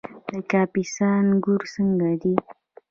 د 0.31 0.33
کاپیسا 0.51 1.09
انګور 1.23 1.61
څنګه 1.73 2.09
دي؟ 2.21 2.33